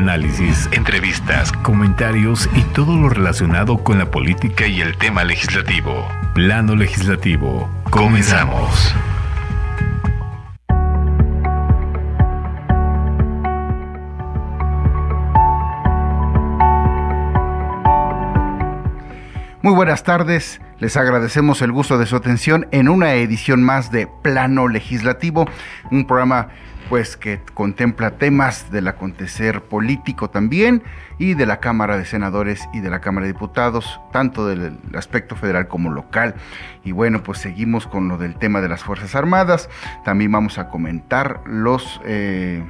[0.00, 6.08] análisis, entrevistas, comentarios y todo lo relacionado con la política y el tema legislativo.
[6.34, 7.68] Plano legislativo.
[7.90, 8.94] Comenzamos.
[19.60, 24.08] Muy buenas tardes, les agradecemos el gusto de su atención en una edición más de
[24.22, 25.46] Plano Legislativo,
[25.90, 26.48] un programa
[26.88, 30.82] pues que contempla temas del acontecer político también
[31.18, 35.36] y de la Cámara de Senadores y de la Cámara de Diputados, tanto del aspecto
[35.36, 36.34] federal como local.
[36.82, 39.68] Y bueno, pues seguimos con lo del tema de las Fuerzas Armadas.
[40.04, 42.64] También vamos a comentar los eh,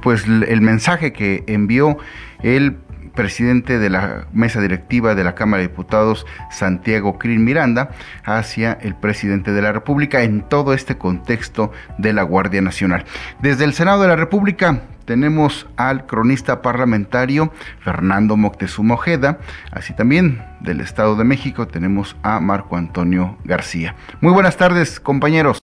[0.00, 1.98] pues el mensaje que envió
[2.42, 2.78] el
[3.14, 7.90] presidente de la mesa directiva de la Cámara de Diputados, Santiago Crin Miranda,
[8.24, 13.04] hacia el presidente de la República en todo este contexto de la Guardia Nacional.
[13.40, 19.38] Desde el Senado de la República tenemos al cronista parlamentario Fernando Moctezuma Ojeda,
[19.70, 23.94] así también del Estado de México tenemos a Marco Antonio García.
[24.20, 25.62] Muy buenas tardes, compañeros.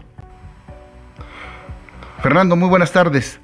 [2.22, 3.42] Fernando, muy buenas tardes.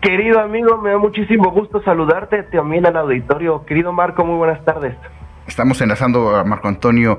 [0.00, 3.64] Querido amigo, me da muchísimo gusto saludarte también al auditorio.
[3.64, 4.94] Querido Marco, muy buenas tardes.
[5.46, 7.18] Estamos enlazando a Marco Antonio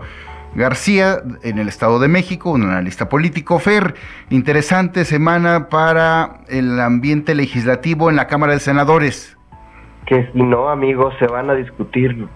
[0.56, 3.60] García en el Estado de México, un analista político.
[3.60, 3.96] Fer,
[4.30, 9.38] interesante semana para el ambiente legislativo en la Cámara de Senadores.
[10.06, 12.28] Que si no, amigos, se van a discutir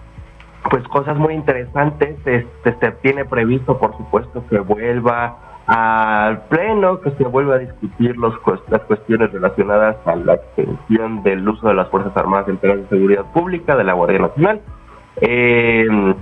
[0.70, 2.16] pues cosas muy interesantes.
[2.24, 8.16] Este, se tiene previsto, por supuesto, que vuelva al Pleno que se vuelva a discutir
[8.16, 8.34] los,
[8.68, 12.88] las cuestiones relacionadas a la extensión del uso de las Fuerzas Armadas en temas de
[12.88, 14.60] seguridad pública de la Guardia Nacional.
[15.20, 16.14] Eh,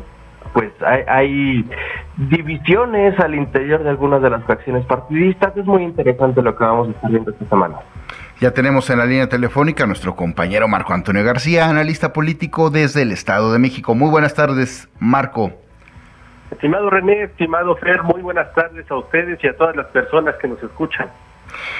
[0.52, 1.70] pues hay, hay,
[2.16, 5.56] divisiones al interior de algunas de las facciones partidistas.
[5.56, 7.76] Es muy interesante lo que vamos a estar viendo esta semana.
[8.40, 13.02] Ya tenemos en la línea telefónica a nuestro compañero Marco Antonio García, analista político desde
[13.02, 13.94] el Estado de México.
[13.94, 15.52] Muy buenas tardes, Marco.
[16.50, 20.48] Estimado René, estimado Fer, muy buenas tardes a ustedes y a todas las personas que
[20.48, 21.08] nos escuchan.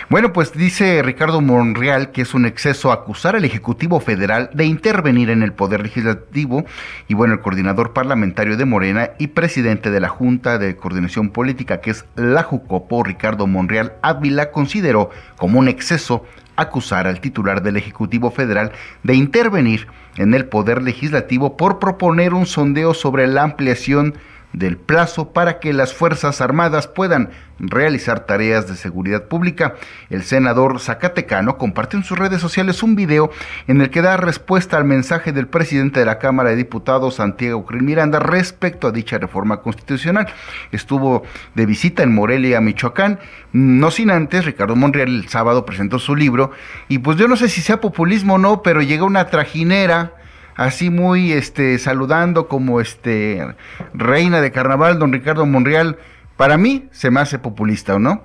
[0.09, 5.31] Bueno, pues dice Ricardo Monreal que es un exceso acusar al Ejecutivo Federal de intervenir
[5.31, 6.65] en el Poder Legislativo
[7.07, 11.81] y bueno, el coordinador parlamentario de Morena y presidente de la Junta de Coordinación Política,
[11.81, 16.25] que es la Jucopo, Ricardo Monreal Ávila, consideró como un exceso
[16.57, 22.47] acusar al titular del Ejecutivo Federal de intervenir en el Poder Legislativo por proponer un
[22.47, 24.15] sondeo sobre la ampliación
[24.53, 27.31] del plazo para que las Fuerzas Armadas puedan
[27.61, 29.75] realizar tareas de seguridad pública.
[30.09, 33.31] El senador Zacatecano compartió en sus redes sociales un video
[33.69, 37.65] en el que da respuesta al mensaje del presidente de la Cámara de Diputados, Santiago
[37.67, 40.27] Crin Miranda, respecto a dicha reforma constitucional.
[40.73, 41.23] Estuvo
[41.55, 43.19] de visita en Morelia, Michoacán,
[43.53, 46.53] no sin antes, Ricardo Monreal el sábado presentó su libro
[46.89, 50.15] y pues yo no sé si sea populismo o no, pero llega una trajinera
[50.57, 53.47] así muy este saludando como este
[53.95, 55.97] reina de carnaval, don Ricardo Monreal,
[56.37, 58.23] para mí se me hace populista, ¿o no?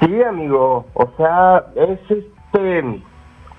[0.00, 3.00] Sí, amigo, o sea, es este,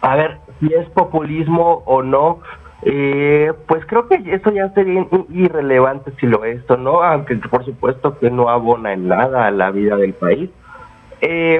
[0.02, 2.42] a ver, si es populismo o no,
[2.84, 7.66] eh, pues creo que eso ya sería irrelevante si lo es o no, aunque por
[7.66, 10.50] supuesto que no abona en nada a la vida del país.
[11.22, 11.60] Eh,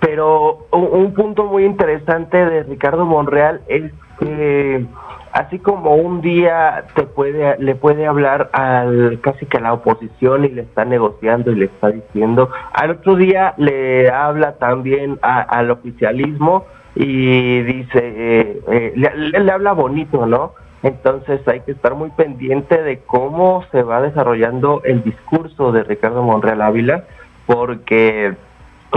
[0.00, 4.84] pero un, punto muy interesante de Ricardo Monreal es que
[5.32, 10.44] así como un día te puede le puede hablar al casi que a la oposición
[10.44, 15.70] y le está negociando y le está diciendo al otro día le habla también al
[15.70, 16.64] oficialismo
[16.94, 22.82] y dice eh, eh, le, le, habla bonito no entonces hay que estar muy pendiente
[22.82, 27.04] de cómo se va desarrollando el discurso de Ricardo Monreal Ávila
[27.46, 28.34] porque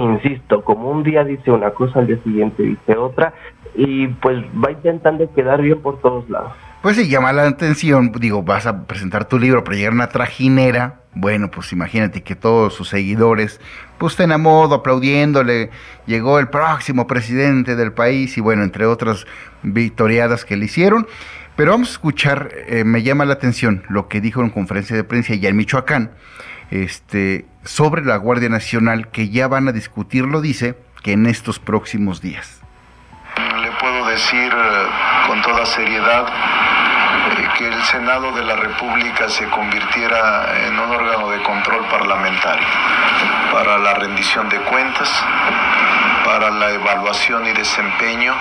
[0.03, 3.33] insisto, como un día dice una cosa, al día siguiente dice otra,
[3.75, 6.53] y pues va intentando quedar bien por todos lados.
[6.81, 11.01] Pues sí, llama la atención, digo, vas a presentar tu libro, pero llega una trajinera,
[11.13, 13.59] bueno, pues imagínate que todos sus seguidores,
[13.97, 15.71] pues estén a modo, aplaudiéndole,
[16.05, 19.25] llegó el próximo presidente del país y bueno, entre otras
[19.61, 21.05] victoriadas que le hicieron.
[21.57, 25.03] Pero vamos a escuchar, eh, me llama la atención lo que dijo en conferencia de
[25.03, 26.11] prensa ya en Michoacán,
[26.71, 32.21] este, sobre la Guardia Nacional que ya van a discutirlo, dice, que en estos próximos
[32.21, 32.61] días.
[33.61, 34.87] Le puedo decir eh,
[35.27, 41.29] con toda seriedad eh, que el Senado de la República se convirtiera en un órgano
[41.29, 42.67] de control parlamentario
[43.51, 45.09] para la rendición de cuentas,
[46.25, 48.33] para la evaluación y desempeño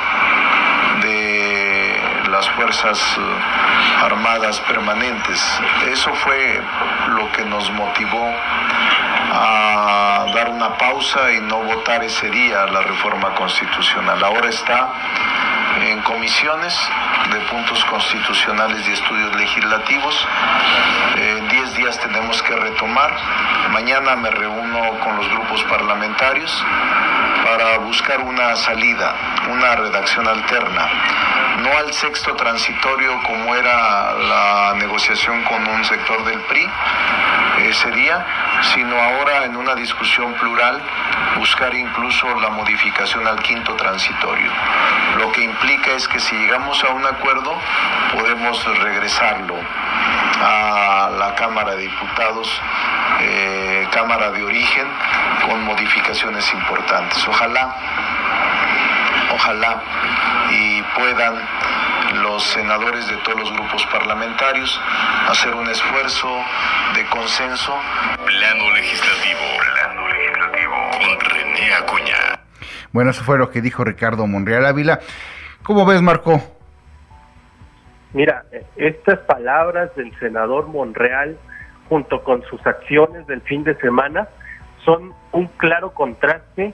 [1.03, 1.28] de
[2.31, 5.61] las Fuerzas eh, Armadas permanentes.
[5.91, 6.61] Eso fue
[7.09, 8.33] lo que nos motivó
[9.33, 14.23] a dar una pausa y no votar ese día la reforma constitucional.
[14.23, 14.89] Ahora está
[15.85, 16.79] en comisiones
[17.31, 20.27] de puntos constitucionales y estudios legislativos.
[21.17, 23.13] En 10 días tenemos que retomar.
[23.71, 26.65] Mañana me reúno con los grupos parlamentarios
[27.45, 29.15] para buscar una salida,
[29.51, 30.89] una redacción alterna.
[31.63, 36.71] No al sexto transitorio como era la negociación con un sector del PRI
[37.69, 38.25] ese día,
[38.75, 40.81] sino ahora en una discusión plural
[41.37, 44.51] buscar incluso la modificación al quinto transitorio.
[45.17, 47.53] Lo que implica es que si llegamos a un acuerdo
[48.15, 49.57] podemos regresarlo
[50.41, 52.49] a la Cámara de Diputados,
[53.21, 54.87] eh, Cámara de origen,
[55.45, 57.27] con modificaciones importantes.
[57.27, 57.75] Ojalá,
[59.35, 59.83] ojalá
[60.99, 61.35] puedan
[62.23, 64.81] los senadores de todos los grupos parlamentarios
[65.29, 66.29] hacer un esfuerzo
[66.95, 67.73] de consenso.
[68.27, 69.41] Plano legislativo.
[69.75, 70.75] Plano legislativo.
[70.93, 72.41] Con René Acuña.
[72.93, 74.99] Bueno, eso fue lo que dijo Ricardo Monreal Ávila.
[75.63, 76.43] ¿Cómo ves, Marco?
[78.13, 78.45] Mira,
[78.77, 81.39] estas palabras del senador Monreal,
[81.89, 84.29] junto con sus acciones del fin de semana,
[84.85, 86.73] son un claro contraste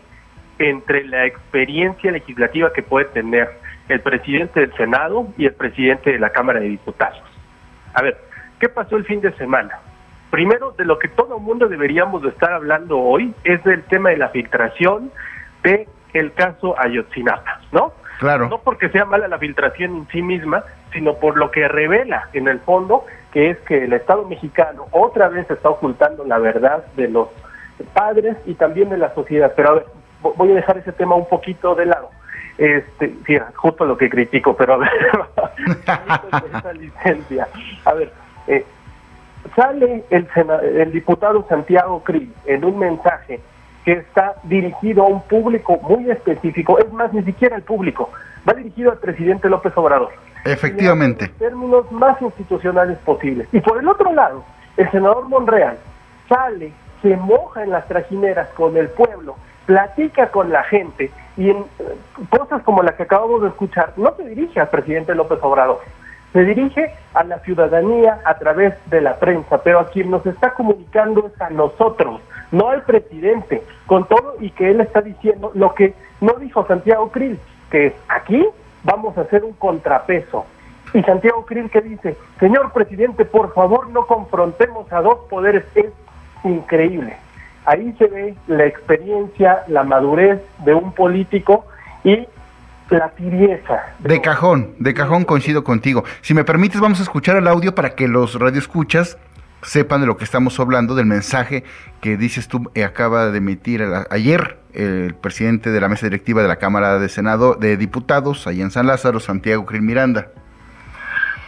[0.58, 6.18] entre la experiencia legislativa que puede tener el presidente del Senado y el presidente de
[6.18, 7.22] la Cámara de Diputados.
[7.94, 8.16] A ver,
[8.58, 9.78] ¿qué pasó el fin de semana?
[10.30, 14.10] Primero, de lo que todo el mundo deberíamos de estar hablando hoy es del tema
[14.10, 15.12] de la filtración
[15.62, 17.92] de el caso Ayotzinapa, ¿no?
[18.18, 18.48] Claro.
[18.48, 22.48] No porque sea mala la filtración en sí misma, sino por lo que revela en
[22.48, 27.08] el fondo, que es que el Estado mexicano otra vez está ocultando la verdad de
[27.08, 27.28] los
[27.92, 29.52] padres y también de la sociedad.
[29.56, 29.86] Pero a ver,
[30.36, 32.10] voy a dejar ese tema un poquito de lado.
[32.56, 34.90] Este, sí, justo lo que critico, pero a ver,
[36.56, 37.48] esa licencia.
[37.84, 38.12] A ver,
[38.46, 38.64] eh,
[39.56, 40.28] sale el,
[40.76, 43.40] el diputado Santiago Krill en un mensaje
[43.84, 48.10] que está dirigido a un público muy específico, es más, ni siquiera el público,
[48.48, 50.10] va dirigido al presidente López Obrador.
[50.44, 51.26] Efectivamente.
[51.26, 53.48] En términos más institucionales posibles.
[53.52, 54.44] Y por el otro lado,
[54.76, 55.78] el senador Monreal
[56.28, 56.72] sale,
[57.02, 61.96] se moja en las trajineras con el pueblo, platica con la gente y en eh,
[62.30, 65.80] cosas como las que acabamos de escuchar, no se dirige al presidente López Obrador,
[66.32, 70.54] se dirige a la ciudadanía a través de la prensa, pero a quien nos está
[70.54, 72.20] comunicando es a nosotros,
[72.50, 77.10] no al presidente, con todo y que él está diciendo lo que no dijo Santiago
[77.10, 77.38] Krill,
[77.70, 78.46] que es aquí
[78.84, 80.44] vamos a hacer un contrapeso.
[80.92, 85.86] Y Santiago Krill que dice, señor presidente, por favor no confrontemos a dos poderes, es
[86.44, 87.16] increíble.
[87.66, 91.66] Ahí se ve la experiencia, la madurez de un político
[92.02, 92.26] y
[92.90, 93.82] la tibieza.
[93.98, 96.04] De cajón, de cajón coincido contigo.
[96.20, 99.18] Si me permites, vamos a escuchar el audio para que los radioescuchas
[99.62, 101.64] sepan de lo que estamos hablando, del mensaje
[102.00, 106.48] que dices tú eh, acaba de emitir ayer el presidente de la mesa directiva de
[106.48, 110.28] la Cámara de Senado de Diputados, allá en San Lázaro, Santiago Krill Miranda.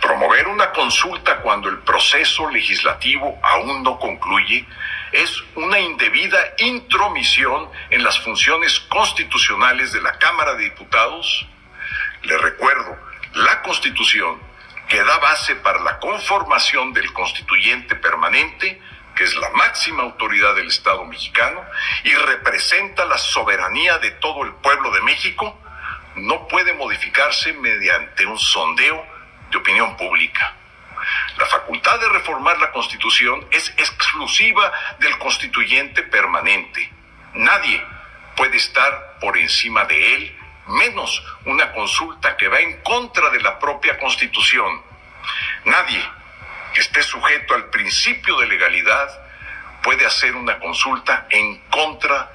[0.00, 4.66] Promover una consulta cuando el proceso legislativo aún no concluye
[5.12, 11.46] es una indebida intromisión en las funciones constitucionales de la Cámara de Diputados.
[12.22, 12.98] Le recuerdo,
[13.34, 14.40] la Constitución,
[14.88, 18.80] que da base para la conformación del constituyente permanente,
[19.14, 21.64] que es la máxima autoridad del Estado mexicano
[22.04, 25.58] y representa la soberanía de todo el pueblo de México,
[26.16, 29.04] no puede modificarse mediante un sondeo
[29.50, 30.54] de opinión pública.
[31.38, 36.90] La facultad de reformar la Constitución es exclusiva del constituyente permanente.
[37.34, 37.82] Nadie
[38.36, 43.58] puede estar por encima de él, menos una consulta que va en contra de la
[43.58, 44.82] propia Constitución.
[45.64, 46.02] Nadie
[46.74, 49.08] que esté sujeto al principio de legalidad
[49.82, 52.30] puede hacer una consulta en contra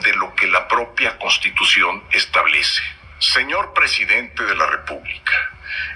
[0.00, 2.82] de lo que la propia Constitución establece.
[3.18, 5.32] Señor presidente de la República,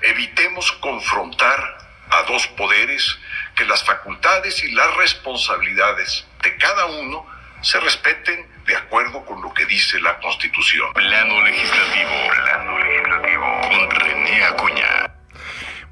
[0.00, 3.18] evitemos confrontar a dos poderes,
[3.54, 7.26] que las facultades y las responsabilidades de cada uno
[7.62, 10.92] se respeten de acuerdo con lo que dice la Constitución.
[10.92, 15.01] Plano legislativo, plano legislativo, con René Acuña.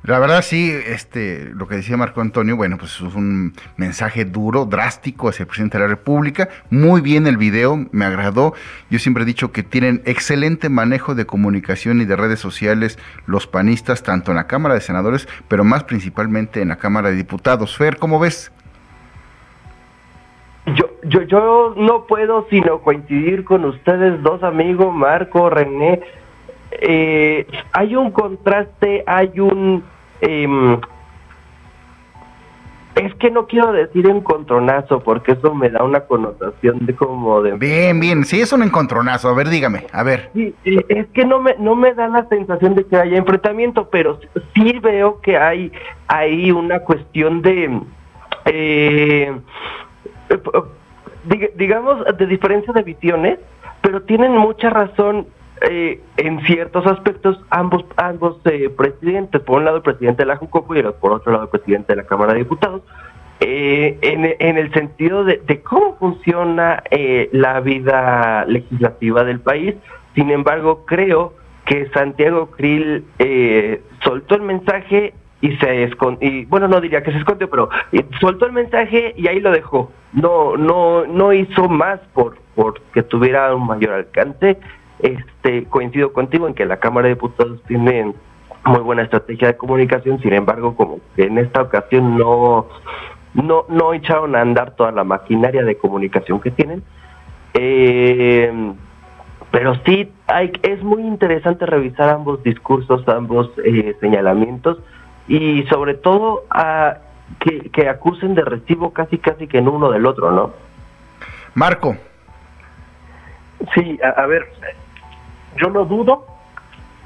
[0.02, 4.64] La verdad sí, este, lo que decía Marco Antonio, bueno, pues es un mensaje duro,
[4.64, 6.48] drástico hacia el presidente de la República.
[6.70, 8.54] Muy bien el video, me agradó.
[8.88, 13.46] Yo siempre he dicho que tienen excelente manejo de comunicación y de redes sociales los
[13.46, 17.76] panistas, tanto en la Cámara de Senadores, pero más principalmente en la Cámara de Diputados.
[17.76, 18.50] Fer, ¿cómo ves?
[20.64, 26.00] Yo, yo, yo no puedo sino coincidir con ustedes dos amigos, Marco, René,
[26.72, 29.82] eh, hay un contraste, hay un...
[30.20, 30.78] Em,
[32.96, 37.52] Es que no quiero decir encontronazo porque eso me da una connotación de como de...
[37.52, 40.28] Bien, bien, sí es un encontronazo, a ver, dígame, a ver.
[40.34, 44.18] Sí, es que no me, no me da la sensación de que haya enfrentamiento, pero
[44.54, 45.72] sí veo que hay,
[46.08, 47.80] hay una cuestión de...
[48.46, 49.32] Eh,
[51.54, 53.38] digamos, de diferencia de visiones,
[53.82, 55.26] pero tienen mucha razón
[55.68, 60.36] eh, en ciertos aspectos ambos ambos eh, presidentes, por un lado el presidente de la
[60.36, 62.80] Jucopo y por otro lado el presidente de la Cámara de Diputados,
[63.40, 66.82] eh, en, el sentido de, cómo funciona
[67.32, 69.74] la vida legislativa del país.
[70.14, 71.34] Sin embargo, creo
[71.66, 73.04] que Santiago Krill
[74.02, 77.70] soltó el mensaje y se escondió, bueno, no diría que se escondió, pero
[78.20, 79.90] soltó el mensaje y ahí lo dejó.
[80.12, 84.58] No, no, no hizo más por, por que tuviera un mayor alcance
[85.02, 88.12] este, coincido contigo en que la Cámara de Diputados tiene
[88.64, 92.66] muy buena estrategia de comunicación, sin embargo, como que en esta ocasión no,
[93.34, 96.82] no, no echaron a andar toda la maquinaria de comunicación que tienen.
[97.54, 98.72] Eh,
[99.50, 104.78] pero sí, hay, es muy interesante revisar ambos discursos, ambos eh, señalamientos
[105.26, 106.98] y sobre todo a,
[107.40, 110.52] que, que acusen de recibo casi casi que en uno del otro, ¿no?
[111.54, 111.96] Marco.
[113.74, 114.46] Sí, a ver,
[115.60, 116.26] yo no dudo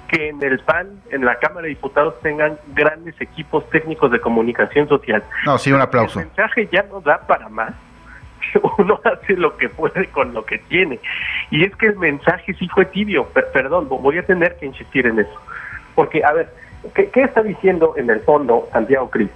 [0.09, 4.89] que en el PAN, en la Cámara de Diputados, tengan grandes equipos técnicos de comunicación
[4.89, 5.23] social.
[5.45, 6.21] No, sí, un aplauso.
[6.21, 7.75] El mensaje ya no da para más.
[8.79, 11.01] Uno hace lo que puede con lo que tiene.
[11.51, 13.27] Y es que el mensaje sí fue tibio.
[13.53, 15.41] perdón, voy a tener que insistir en eso.
[15.95, 16.49] Porque, a ver,
[16.95, 19.31] ¿qué, está diciendo en el fondo Santiago Cris?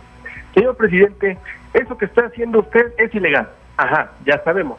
[0.54, 1.38] Señor presidente,
[1.72, 3.48] eso que está haciendo usted es ilegal.
[3.76, 4.78] Ajá, ya sabemos.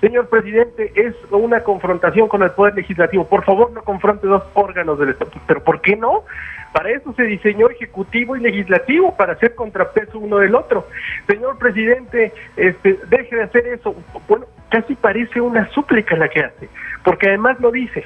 [0.00, 3.26] Señor presidente, es una confrontación con el Poder Legislativo.
[3.26, 5.30] Por favor, no confronte dos órganos del Estado.
[5.46, 6.24] ¿Pero por qué no?
[6.72, 10.86] Para eso se diseñó Ejecutivo y Legislativo, para hacer contrapeso uno del otro.
[11.26, 13.94] Señor presidente, este, deje de hacer eso.
[14.26, 16.68] Bueno, casi parece una súplica la que hace,
[17.04, 18.04] porque además lo dice.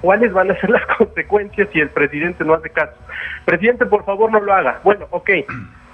[0.00, 2.94] ¿Cuáles van a ser las consecuencias si el presidente no hace caso?
[3.44, 4.80] Presidente, por favor, no lo haga.
[4.84, 5.30] Bueno, ok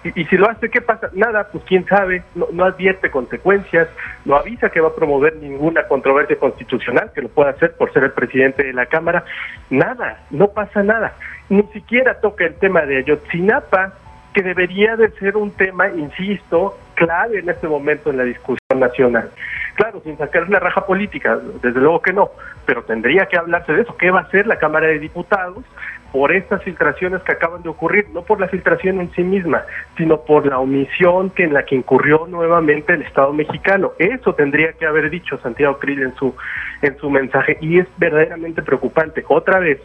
[0.04, 1.10] y, si lo hace, ¿qué pasa?
[1.12, 3.88] Nada, pues quién sabe, no, advierte consecuencias,
[4.24, 8.04] no avisa que va a promover ninguna controversia constitucional, que lo pueda hacer por ser
[8.04, 9.24] el presidente de la Cámara.
[9.70, 11.14] Nada, no pasa nada.
[11.48, 13.94] Ni siquiera toca el tema de Ayotzinapa,
[14.32, 19.30] que debería de ser un tema, insisto, clave en este momento en la discusión nacional.
[19.78, 22.30] Claro, sin sacar la raja política, desde luego que no,
[22.66, 23.96] pero tendría que hablarse de eso.
[23.96, 25.64] ¿Qué va a hacer la Cámara de Diputados?
[26.12, 29.64] por estas filtraciones que acaban de ocurrir, no por la filtración en sí misma,
[29.96, 33.92] sino por la omisión que en la que incurrió nuevamente el Estado mexicano.
[33.98, 36.34] Eso tendría que haber dicho Santiago Krill en su
[36.80, 39.22] en su mensaje y es verdaderamente preocupante.
[39.28, 39.80] Otra vez,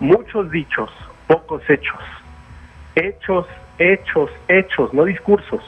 [0.00, 0.90] muchos dichos,
[1.26, 2.00] pocos hechos.
[2.94, 3.46] Hechos,
[3.78, 5.62] hechos, hechos, no discursos.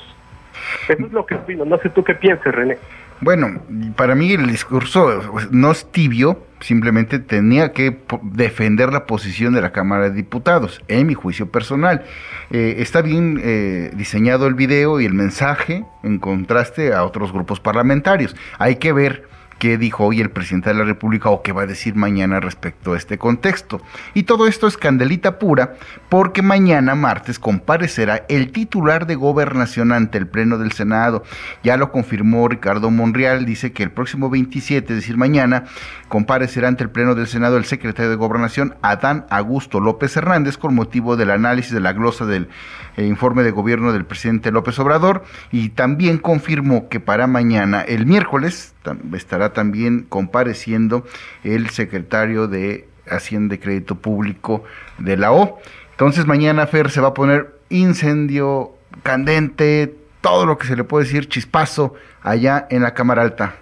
[0.89, 1.65] Eso es lo que opino.
[1.65, 2.79] No sé tú qué piensas, René.
[3.21, 3.63] Bueno,
[3.97, 9.63] para mí el discurso pues, no es tibio, simplemente tenía que defender la posición de
[9.63, 12.05] la Cámara de Diputados, en mi juicio personal.
[12.51, 17.61] Eh, está bien eh, diseñado el video y el mensaje en contraste a otros grupos
[17.61, 18.35] parlamentarios.
[18.59, 21.67] Hay que ver qué dijo hoy el presidente de la República o qué va a
[21.67, 23.81] decir mañana respecto a este contexto.
[24.15, 25.75] Y todo esto es candelita pura
[26.09, 31.25] porque mañana martes comparecerá el titular de gobernación ante el Pleno del Senado.
[31.63, 35.65] Ya lo confirmó Ricardo Monreal, dice que el próximo 27, es decir, mañana,
[36.09, 40.75] comparecerá ante el Pleno del Senado el secretario de Gobernación, Adán Augusto López Hernández, con
[40.75, 42.49] motivo del análisis de la glosa del
[42.97, 48.07] eh, informe de gobierno del presidente López Obrador y también confirmó que para mañana, el
[48.07, 48.75] miércoles,
[49.15, 51.05] estará también compareciendo
[51.43, 54.65] el secretario de Hacienda y Crédito Público
[54.99, 55.59] de la O.
[55.91, 58.73] Entonces mañana, Fer, se va a poner incendio
[59.03, 63.55] candente, todo lo que se le puede decir, chispazo, allá en la Cámara Alta.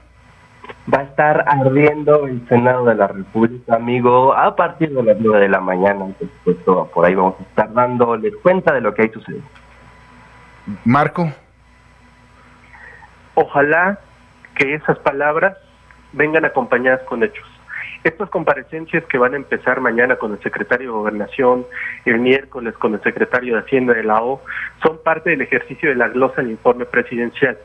[0.93, 5.41] Va a estar ardiendo el Senado de la República, amigo, a partir de las 9
[5.41, 6.07] de la mañana.
[6.95, 9.43] por ahí vamos a estar dándole cuenta de lo que hay sucedido.
[10.85, 11.31] Marco.
[13.35, 13.99] Ojalá
[14.55, 15.57] que esas palabras
[16.13, 17.47] vengan acompañadas con hechos.
[18.05, 21.65] Estas comparecencias que van a empezar mañana con el secretario de Gobernación,
[22.05, 24.43] el miércoles con el secretario de Hacienda de la O,
[24.85, 27.57] son parte del ejercicio de la glosa del informe presidencial.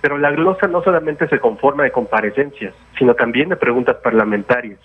[0.00, 4.78] Pero la glosa no solamente se conforma de comparecencias, sino también de preguntas parlamentarias.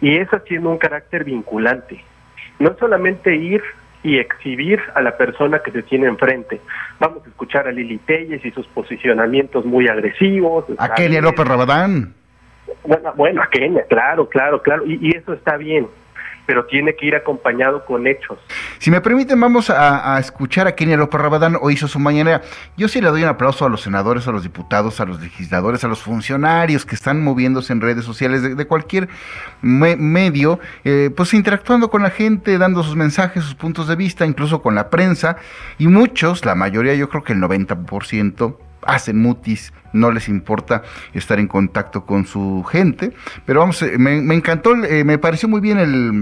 [0.00, 2.02] Y esas tienen un carácter vinculante.
[2.58, 3.62] No solamente ir
[4.02, 6.60] y exhibir a la persona que se tiene enfrente.
[6.98, 10.64] Vamos a escuchar a Lili Telles y sus posicionamientos muy agresivos.
[10.78, 12.14] A López Rabadán.
[12.86, 15.88] Bueno, bueno, a Kenia, claro, claro, claro, y, eso está bien,
[16.46, 18.38] pero tiene que ir acompañado con hechos.
[18.78, 21.56] Si me permiten, vamos a, escuchar a Kenia López Rabadán.
[21.60, 22.42] Hoy hizo su mañana.
[22.76, 25.82] Yo sí le doy un aplauso a los senadores, a los diputados, a los legisladores,
[25.82, 29.08] a los funcionarios que están moviéndose en redes sociales de, cualquier
[29.62, 34.62] medio, eh, pues interactuando con la gente, dando sus mensajes, sus puntos de vista, incluso
[34.62, 35.38] con la prensa.
[35.78, 40.82] Y muchos, la mayoría, yo creo que el 90%, hacen mutis, no les importa
[41.14, 43.12] estar en contacto con su gente.
[43.44, 46.12] Pero vamos, eh, me, encantó, eh, me pareció muy bien el,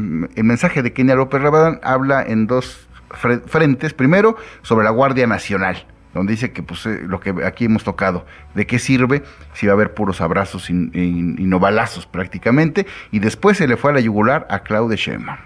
[0.45, 1.81] mensaje de Kenia López Rabadán.
[1.83, 3.95] Habla en dos frentes.
[3.95, 8.25] Primero, sobre la Guardia Nacional donde dice que pues eh, lo que aquí hemos tocado,
[8.55, 13.59] de qué sirve si va a haber puros abrazos y, no balazos prácticamente, y después
[13.59, 15.37] se le fue a la yugular a Claude Sheinbaum.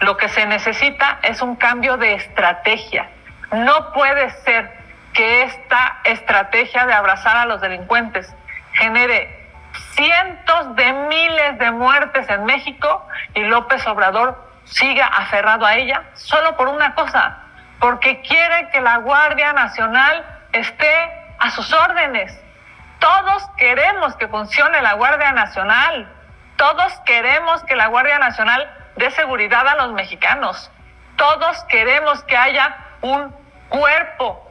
[0.00, 3.08] Lo que se necesita es un cambio de estrategia.
[3.52, 4.79] No puede ser
[5.12, 8.32] que esta estrategia de abrazar a los delincuentes
[8.74, 9.40] genere
[9.94, 16.56] cientos de miles de muertes en México y López Obrador siga aferrado a ella solo
[16.56, 17.38] por una cosa,
[17.80, 22.38] porque quiere que la Guardia Nacional esté a sus órdenes.
[22.98, 26.12] Todos queremos que funcione la Guardia Nacional.
[26.56, 30.70] Todos queremos que la Guardia Nacional dé seguridad a los mexicanos.
[31.16, 33.34] Todos queremos que haya un
[33.70, 34.49] cuerpo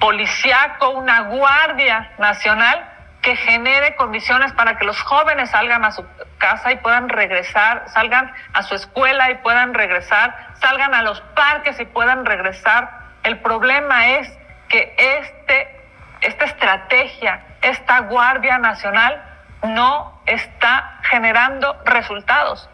[0.00, 2.90] policiaco, una guardia nacional
[3.22, 6.04] que genere condiciones para que los jóvenes salgan a su
[6.38, 11.78] casa y puedan regresar, salgan a su escuela y puedan regresar, salgan a los parques
[11.80, 12.90] y puedan regresar.
[13.22, 14.38] El problema es
[14.68, 15.80] que este,
[16.22, 19.22] esta estrategia, esta Guardia Nacional
[19.62, 22.70] no está generando resultados.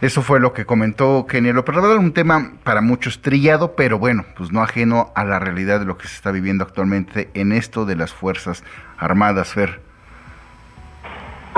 [0.00, 4.24] Eso fue lo que comentó Kenia López Rabadán, un tema para muchos trillado, pero bueno,
[4.36, 7.84] pues no ajeno a la realidad de lo que se está viviendo actualmente en esto
[7.84, 8.64] de las Fuerzas
[8.98, 9.80] Armadas, Fer.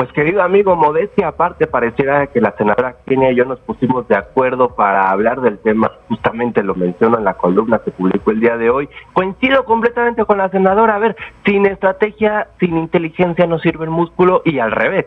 [0.00, 4.16] Pues querido amigo, modestia aparte, pareciera que la senadora Kenia y yo nos pusimos de
[4.16, 8.56] acuerdo para hablar del tema, justamente lo menciono en la columna que publicó el día
[8.56, 8.88] de hoy.
[9.12, 14.40] Coincido completamente con la senadora, a ver, sin estrategia, sin inteligencia no sirve el músculo
[14.46, 15.04] y al revés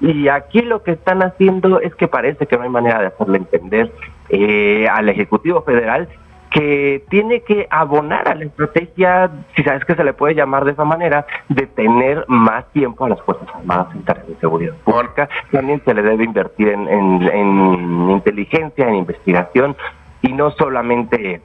[0.00, 3.38] y aquí lo que están haciendo es que parece que no hay manera de hacerle
[3.38, 3.92] entender
[4.30, 6.08] eh, al Ejecutivo Federal
[6.50, 10.72] que tiene que abonar a la estrategia, si sabes que se le puede llamar de
[10.72, 15.28] esa manera, de tener más tiempo a las Fuerzas Armadas en tareas de seguridad pública.
[15.52, 19.76] También se le debe invertir en, en inteligencia, en investigación
[20.22, 21.40] y no solamente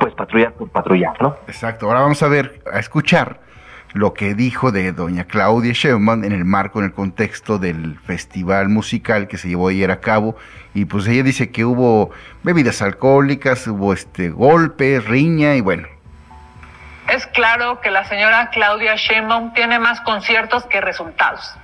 [0.00, 1.36] pues patrullar por patrullar, ¿no?
[1.46, 1.86] Exacto.
[1.86, 3.40] Ahora vamos a ver, a escuchar
[3.98, 8.68] lo que dijo de doña Claudia Sheinbaum en el marco, en el contexto del festival
[8.68, 10.36] musical que se llevó ayer a cabo
[10.72, 12.12] y pues ella dice que hubo
[12.44, 15.88] bebidas alcohólicas, hubo este golpes, riña y bueno.
[17.08, 21.56] Es claro que la señora Claudia Sheinbaum tiene más conciertos que resultados.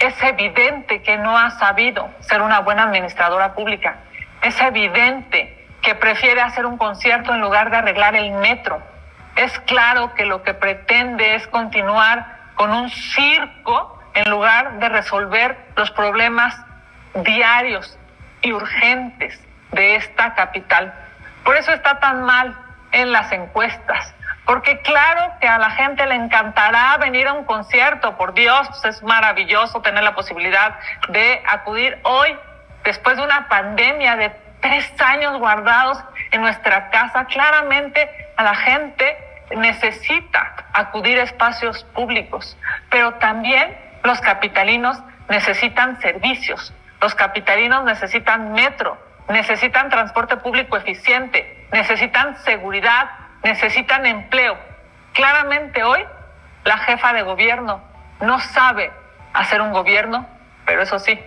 [0.00, 3.98] Es evidente que no ha sabido ser una buena administradora pública.
[4.42, 8.82] Es evidente que prefiere hacer un concierto en lugar de arreglar el metro
[9.36, 15.56] es claro que lo que pretende es continuar con un circo en lugar de resolver
[15.76, 16.56] los problemas
[17.14, 17.98] diarios
[18.42, 19.40] y urgentes
[19.72, 20.92] de esta capital.
[21.44, 22.56] Por eso está tan mal
[22.92, 24.14] en las encuestas,
[24.44, 28.96] porque claro que a la gente le encantará venir a un concierto, por Dios, pues
[28.96, 32.36] es maravilloso tener la posibilidad de acudir hoy,
[32.84, 35.98] después de una pandemia de tres años guardados
[36.32, 39.16] en nuestra casa, claramente a la gente
[39.56, 42.56] necesita acudir a espacios públicos,
[42.90, 52.36] pero también los capitalinos necesitan servicios, los capitalinos necesitan metro, necesitan transporte público eficiente, necesitan
[52.44, 53.10] seguridad,
[53.42, 54.58] necesitan empleo.
[55.12, 56.04] Claramente hoy
[56.64, 57.82] la jefa de gobierno
[58.20, 58.90] no sabe
[59.32, 60.26] hacer un gobierno,
[60.64, 61.18] pero eso sí,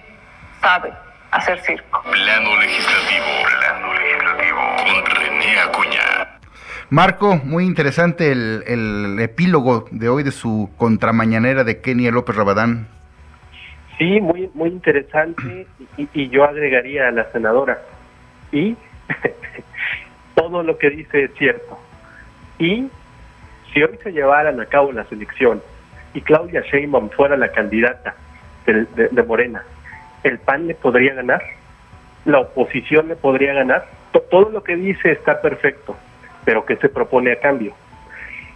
[0.62, 0.94] sabe
[1.32, 2.02] hacer circo.
[2.04, 3.26] Plano legislativo,
[3.60, 6.15] plano legislativo con René Acuña.
[6.90, 12.88] Marco, muy interesante el, epílogo de hoy de su contramañanera de Kenia López Rabadán.
[13.98, 15.66] Sí, muy, muy interesante
[15.98, 17.82] y, yo agregaría a la senadora.
[18.52, 18.76] Y
[20.36, 21.80] todo lo que dice es cierto.
[22.60, 22.88] Y
[23.74, 25.64] si hoy se llevaran a cabo las elecciones
[26.14, 28.16] y Claudia Sheinbaum fuera la candidata
[28.68, 29.64] de, de Morena,
[30.24, 31.42] ¿el PAN le podría ganar?
[32.26, 33.86] ¿La oposición le podría ganar?
[34.32, 35.96] todo lo que dice está perfecto
[36.46, 37.74] pero ¿qué se propone a cambio?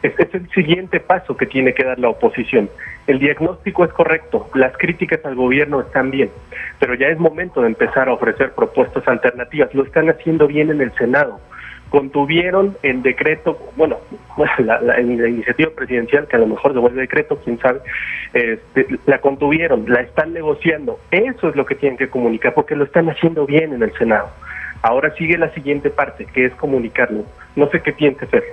[0.02, 2.70] Este es el siguiente paso que tiene que dar la oposición.
[3.06, 6.30] El diagnóstico es correcto, las críticas al gobierno están bien,
[6.80, 9.74] pero ya es momento de empezar a ofrecer propuestas alternativas.
[9.74, 11.42] Lo están haciendo bien en el Senado.
[11.90, 13.98] contuvieron el decreto, bueno,
[14.60, 17.80] la, iniciativa presidencial, que a lo mejor se vuelve decreto, quién sabe,
[18.32, 21.00] este, la contuvieron, la están negociando.
[21.10, 24.30] Eso es lo que tienen que comunicar, porque lo están haciendo bien en el Senado.
[24.82, 27.26] Ahora sigue la siguiente parte, que es comunicarlo.
[27.56, 28.44] No sé qué piensa Fer.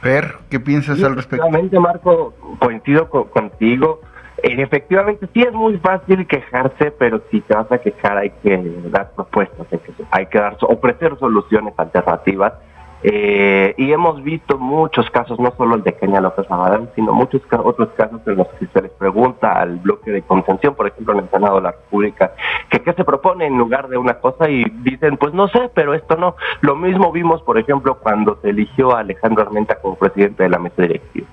[0.00, 1.46] Fer, ¿qué piensas al respecto?
[1.46, 4.00] Efectivamente, Marco, coincido contigo.
[4.42, 9.10] Efectivamente, sí es muy fácil quejarse, pero si te vas a quejar hay que dar
[9.12, 9.66] propuestas,
[10.10, 12.52] hay que dar, ofrecer soluciones alternativas
[13.02, 17.42] eh, y hemos visto muchos casos, no solo el de Kenia López Rabadán, sino muchos
[17.50, 21.20] otros casos en los que se les pregunta al bloque de contención, por ejemplo en
[21.20, 22.32] el Senado de la República,
[22.70, 25.94] que qué se propone en lugar de una cosa y dicen, pues no sé, pero
[25.94, 26.36] esto no.
[26.60, 30.58] Lo mismo vimos, por ejemplo, cuando se eligió a Alejandro Armenta como presidente de la
[30.58, 31.28] mesa directiva.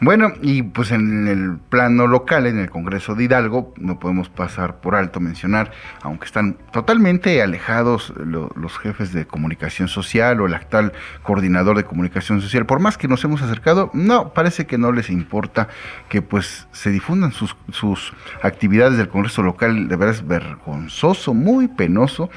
[0.00, 4.80] Bueno, y pues en el plano local, en el Congreso de Hidalgo, no podemos pasar
[4.80, 10.92] por alto mencionar, aunque están totalmente alejados los jefes de comunicación social o el actual
[11.22, 15.10] coordinador de comunicación social, por más que nos hemos acercado, no, parece que no les
[15.10, 15.68] importa
[16.08, 21.68] que pues se difundan sus, sus actividades del Congreso local, de verdad es vergonzoso, muy
[21.68, 22.30] penoso.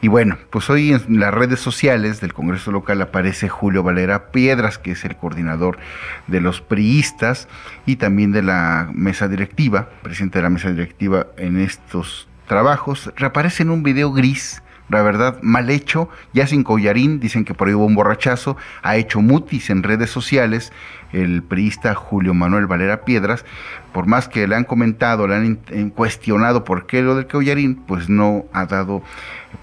[0.00, 4.78] Y bueno, pues hoy en las redes sociales del Congreso local aparece Julio Valera Piedras,
[4.78, 5.78] que es el coordinador
[6.26, 7.48] de los priistas
[7.86, 13.62] y también de la mesa directiva, presidente de la mesa directiva en estos trabajos, reaparece
[13.62, 17.74] en un video gris, la verdad, mal hecho, ya sin collarín, dicen que por ahí
[17.74, 20.72] hubo un borrachazo, ha hecho mutis en redes sociales,
[21.12, 23.44] el priista Julio Manuel Valera Piedras,
[23.92, 28.08] por más que le han comentado, le han cuestionado por qué lo del collarín, pues
[28.08, 29.02] no ha dado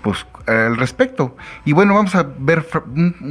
[0.01, 1.37] pues al respecto.
[1.63, 2.65] Y bueno, vamos a ver,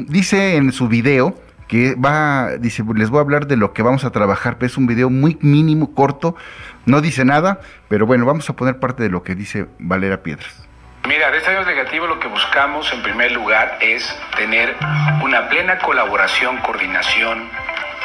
[0.09, 1.39] dice en su video,
[1.73, 4.87] que va, dice, les voy a hablar de lo que vamos a trabajar, es un
[4.87, 6.37] video muy mínimo, corto,
[6.85, 10.69] no dice nada, pero bueno, vamos a poner parte de lo que dice Valera Piedras.
[11.09, 14.77] Mira, de este año negativo lo que buscamos en primer lugar es tener
[15.25, 17.49] una plena colaboración, coordinación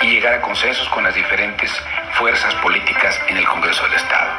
[0.01, 1.71] y llegar a consensos con las diferentes
[2.13, 4.31] fuerzas políticas en el Congreso del Estado.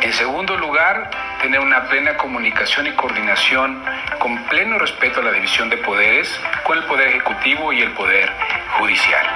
[0.00, 3.82] En segundo lugar, tener una plena comunicación y coordinación
[4.18, 8.32] con pleno respeto a la división de poderes con el Poder Ejecutivo y el Poder
[8.78, 9.26] Judicial.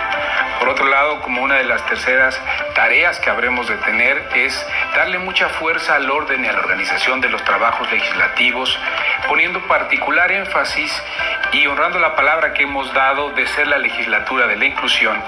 [0.59, 2.41] Por otro lado, como una de las terceras
[2.77, 7.21] tareas que habremos de tener es darle mucha fuerza al orden y a la organización
[7.21, 8.79] de los trabajos legislativos,
[9.27, 11.03] poniendo particular énfasis
[11.51, 15.21] y honrando la palabra que hemos dado de ser la legislatura de la inclusión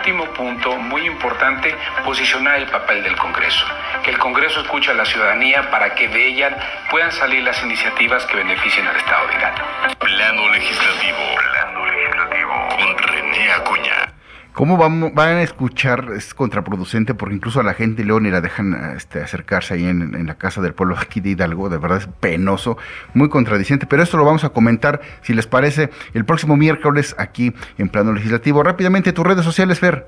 [0.00, 3.66] último punto muy importante, posicionar el papel del Congreso.
[4.02, 6.56] Que el Congreso escuche a la ciudadanía para que de ella
[6.90, 9.66] puedan salir las iniciativas que beneficien al Estado de Hidalgo.
[9.98, 11.18] Plano legislativo.
[11.36, 12.68] Plano legislativo.
[12.78, 14.09] Con René Acuña.
[14.52, 16.08] ¿Cómo van, van, a escuchar?
[16.16, 20.26] Es contraproducente porque incluso a la gente León y la dejan este, acercarse ahí en,
[20.26, 21.68] la casa del pueblo aquí de Hidalgo.
[21.68, 22.76] De verdad es penoso,
[23.14, 23.86] muy contradiciente.
[23.86, 28.12] Pero esto lo vamos a comentar, si les parece, el próximo miércoles aquí en Plano
[28.12, 28.62] Legislativo.
[28.62, 30.06] Rápidamente, tus redes sociales, Fer.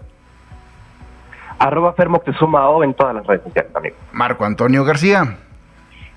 [1.59, 3.97] Arroba Fer O en todas las redes sociales, amigo.
[4.13, 5.37] Marco Antonio García.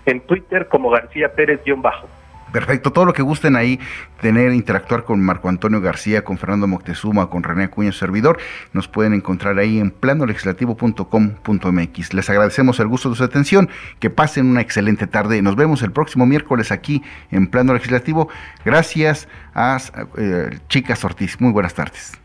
[0.07, 2.07] En Twitter como García Pérez-Bajo.
[2.55, 3.81] Perfecto, todo lo que gusten ahí,
[4.21, 8.37] tener, interactuar con Marco Antonio García, con Fernando Moctezuma, con René Acuña, servidor,
[8.71, 12.13] nos pueden encontrar ahí en planolegislativo.com.mx.
[12.13, 13.67] Les agradecemos el gusto de su atención,
[13.99, 15.41] que pasen una excelente tarde.
[15.41, 18.29] Nos vemos el próximo miércoles aquí en Plano Legislativo.
[18.63, 19.77] Gracias a
[20.17, 21.41] eh, Chicas Ortiz.
[21.41, 22.24] Muy buenas tardes.